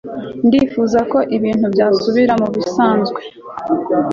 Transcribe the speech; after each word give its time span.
ndifuza 0.47 0.99
ko 1.11 1.19
ibintu 1.37 1.65
byasubira 1.73 2.33
mubisanzwe 2.41 3.19